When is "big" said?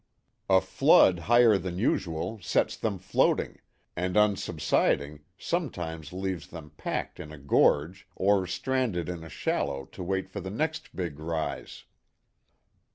10.95-11.19